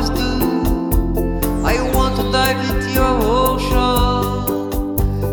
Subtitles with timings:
[0.00, 1.44] understood.
[1.64, 3.82] I want to dive into your ocean.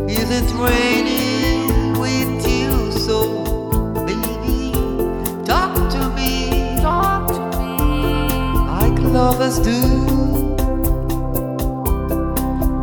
[0.10, 2.92] Is it raining with you?
[2.92, 3.44] So,
[4.06, 4.74] baby,
[5.46, 6.80] talk to me.
[6.82, 7.78] Talk to me.
[8.68, 9.80] Like lovers do.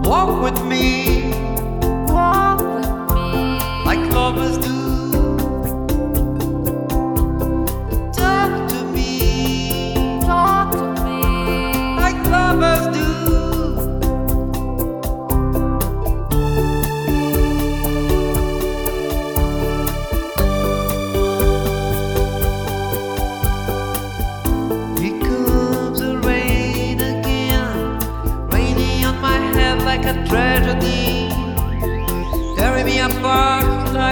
[0.08, 1.13] Walk with me.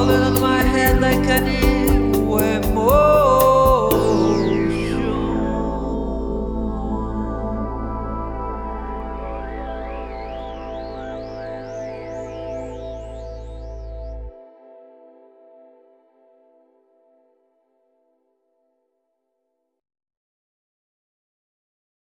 [0.00, 1.69] falling on my head like an angel.